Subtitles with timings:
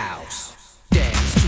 [0.00, 0.56] house.
[0.90, 1.40] Dance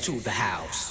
[0.00, 0.89] to the house.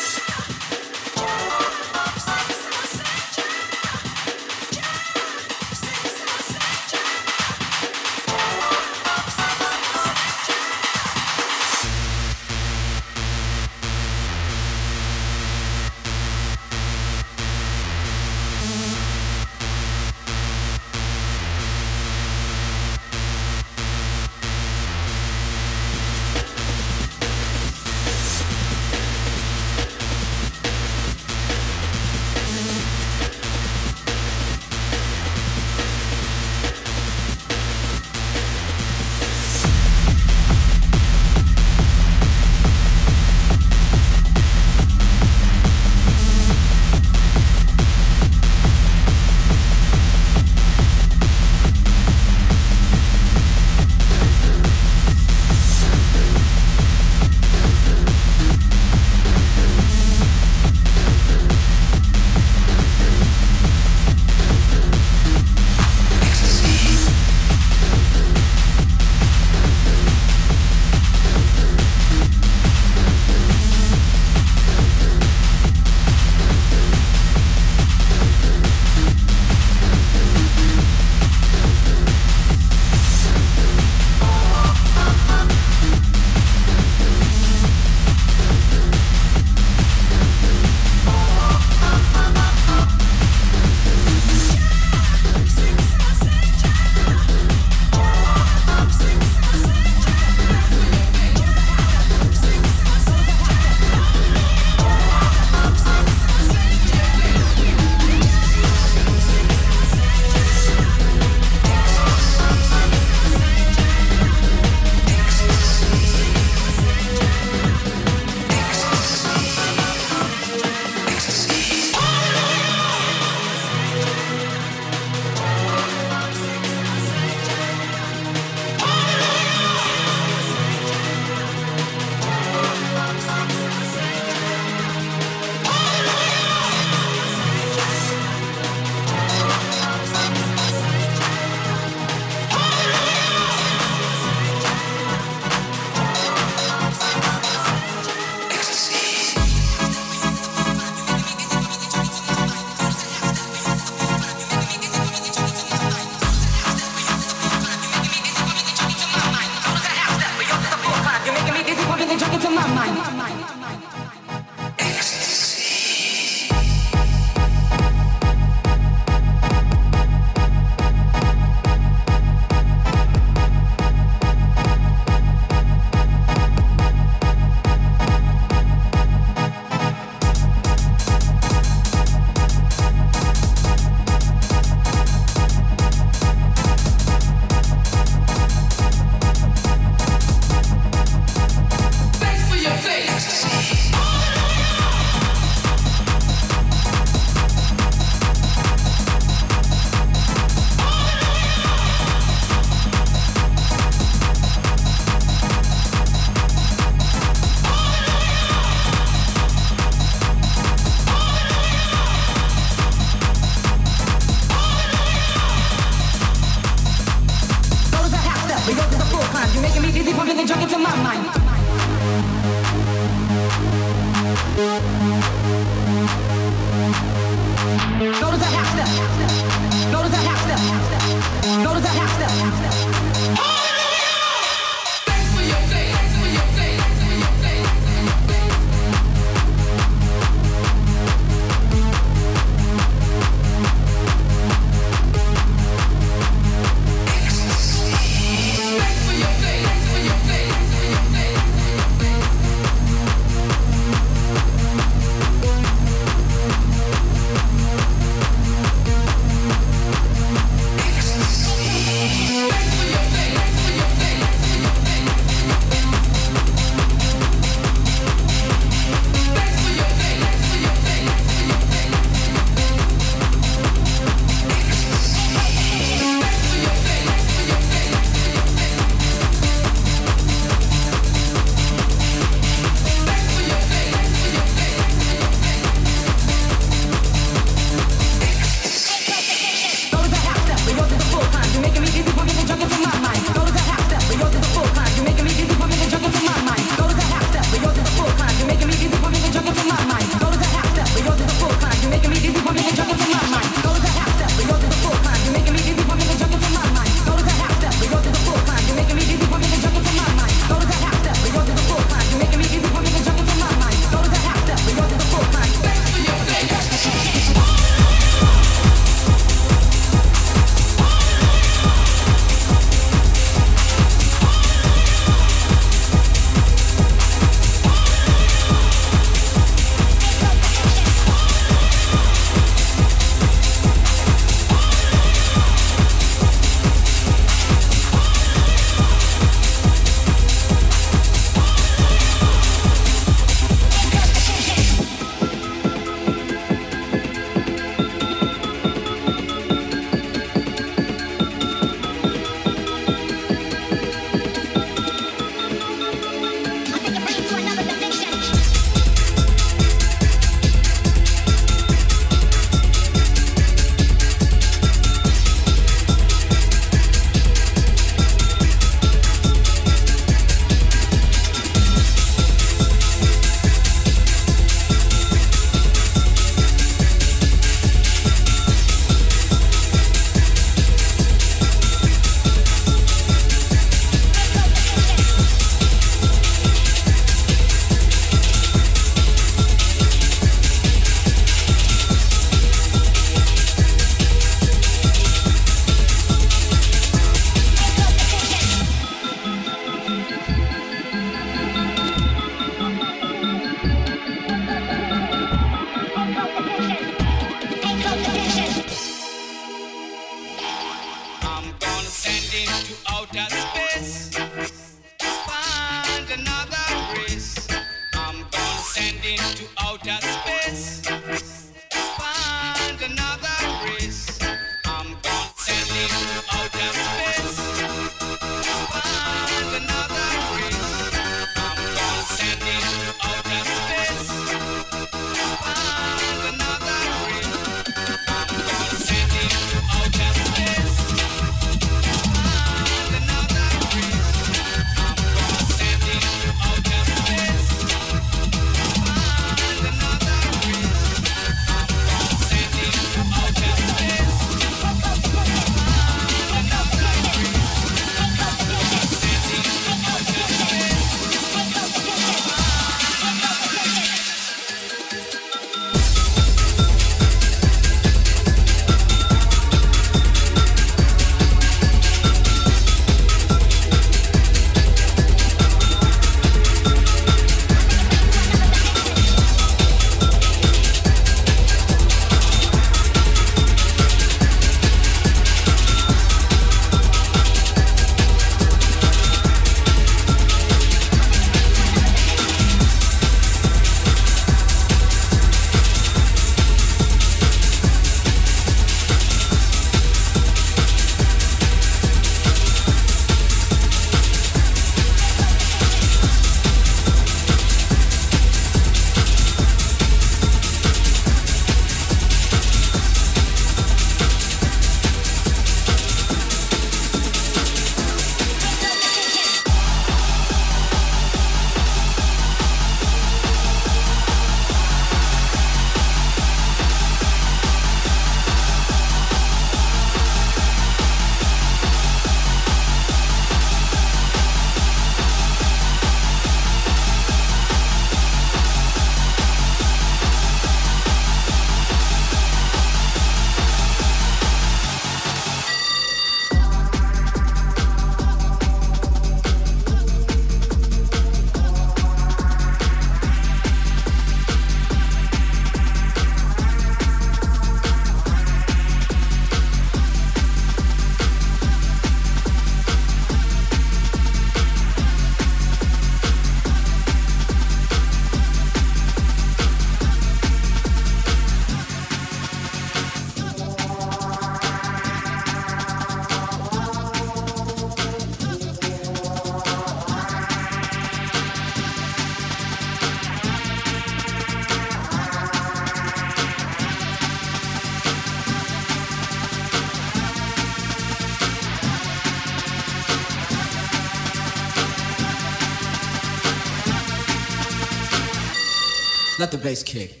[599.41, 600.00] Bass kick.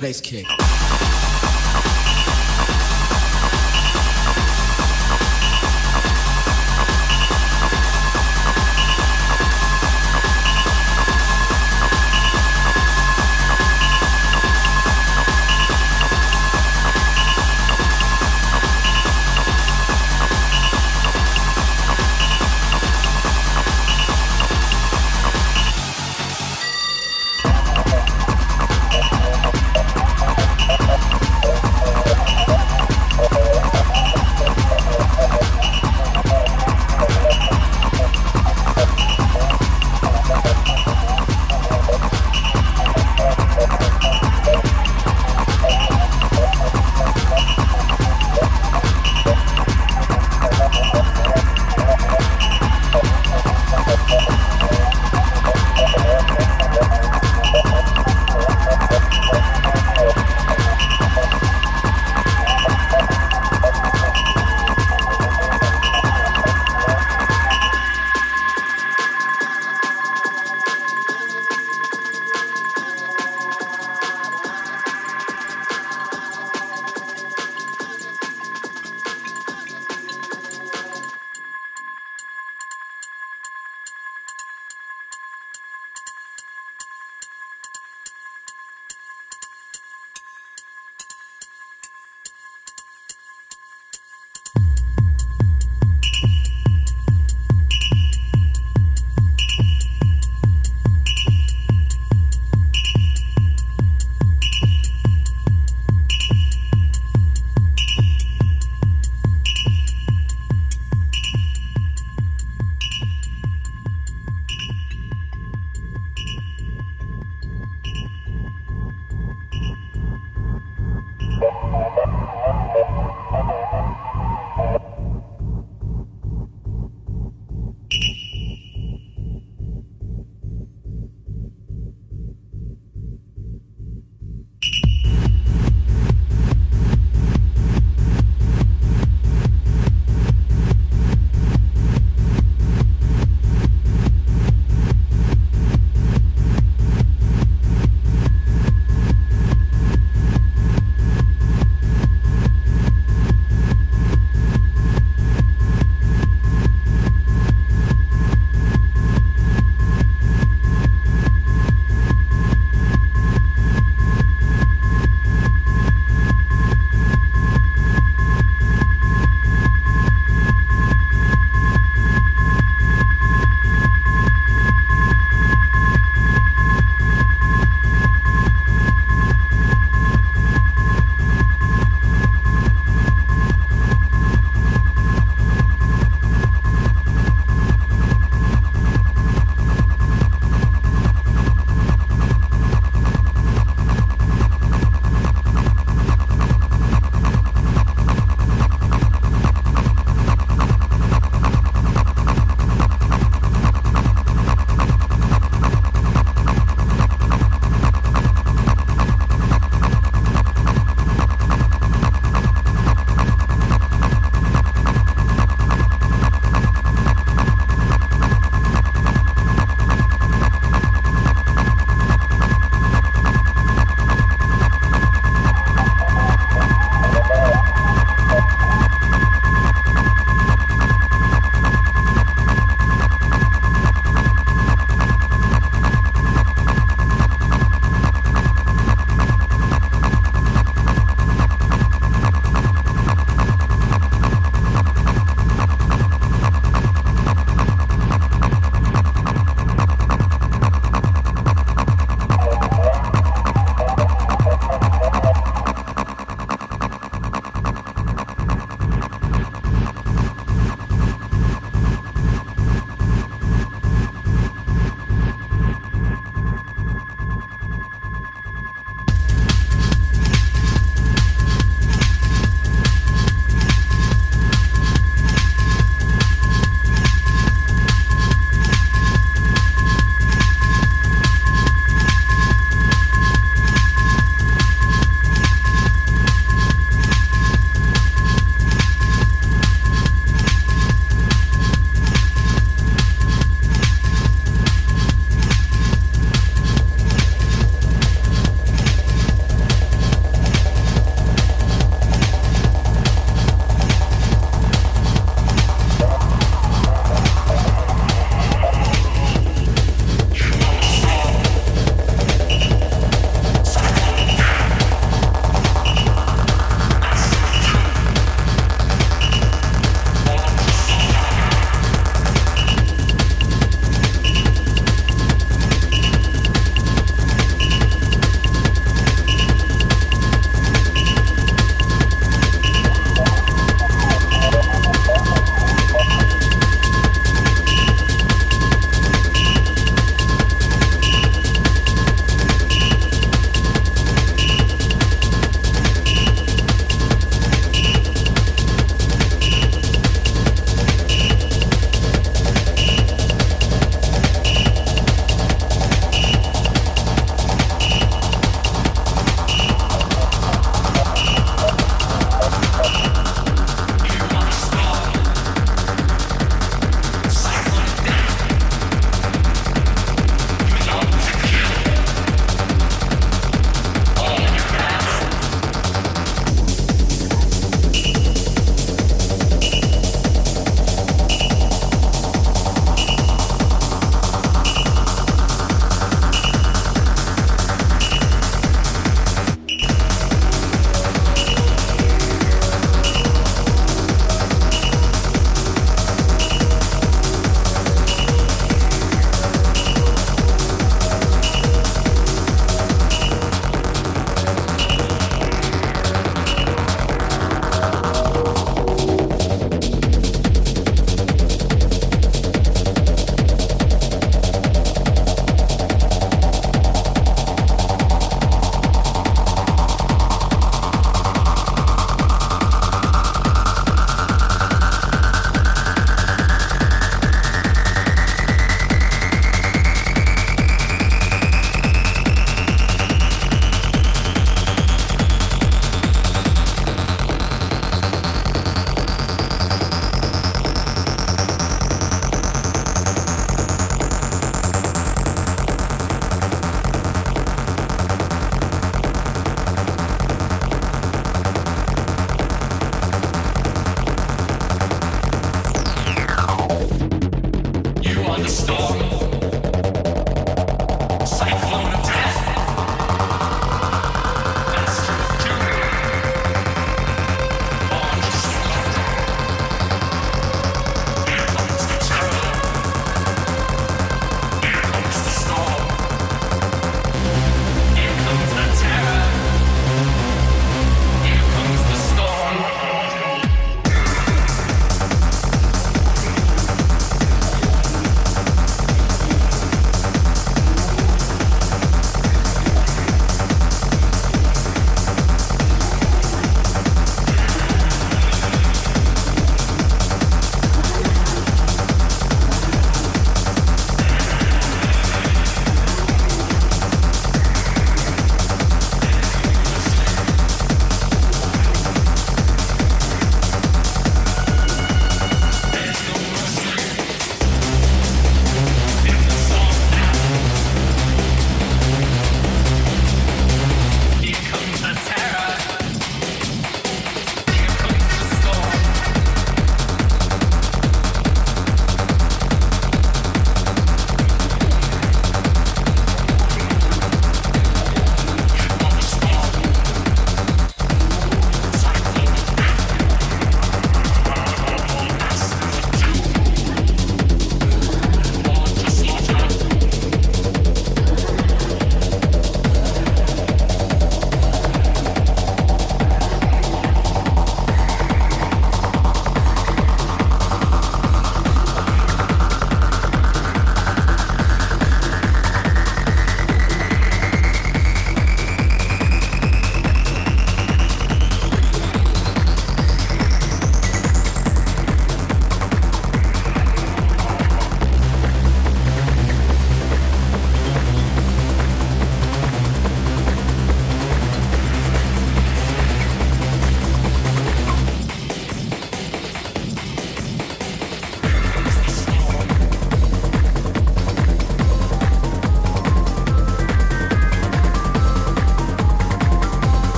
[0.00, 0.77] Bass kick.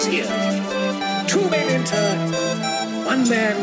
[0.00, 1.26] Finishes here.
[1.26, 3.59] Two men enter, one man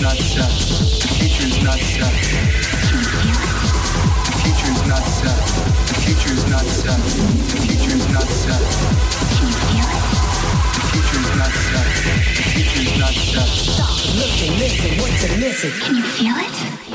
[0.00, 2.12] The future is not set.
[4.24, 5.36] The future is not set.
[5.88, 6.96] The future is not set.
[6.96, 8.62] The future is not set.
[10.72, 11.84] The future is not set.
[12.34, 13.46] The future is not set.
[13.46, 15.00] Stop, look, and.
[15.02, 15.72] What's missing?
[15.82, 16.89] Can you feel it?